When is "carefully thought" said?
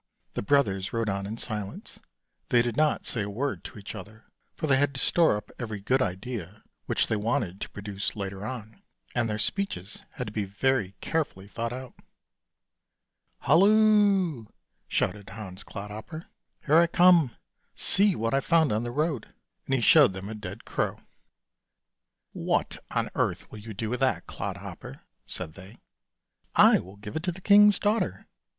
11.01-11.71